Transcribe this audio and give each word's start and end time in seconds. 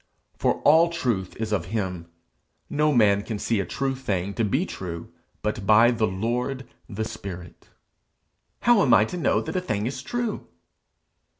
For 0.35 0.61
all 0.63 0.89
truth 0.89 1.35
is 1.35 1.51
of 1.51 1.65
him; 1.65 2.07
no 2.71 2.91
man 2.91 3.21
can 3.21 3.37
see 3.37 3.59
a 3.59 3.67
true 3.67 3.93
thing 3.93 4.33
to 4.33 4.43
be 4.43 4.65
true 4.65 5.13
but 5.43 5.67
by 5.67 5.91
the 5.91 6.07
Lord, 6.07 6.67
the 6.89 7.05
spirit. 7.05 7.69
'How 8.61 8.81
am 8.81 8.95
I 8.95 9.05
to 9.05 9.15
know 9.17 9.41
that 9.41 9.55
a 9.55 9.61
thing 9.61 9.85
is 9.85 10.01
true?' 10.01 10.47